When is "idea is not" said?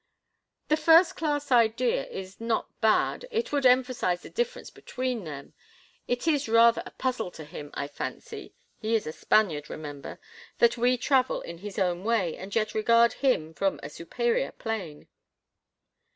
1.51-2.71